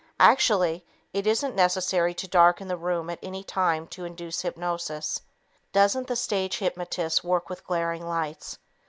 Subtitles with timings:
[0.19, 5.21] Actually, it isn't necessary to darken the room at any time to induce hypnosis.
[5.73, 8.57] Doesn't the stage hypnotist work with glaring lights?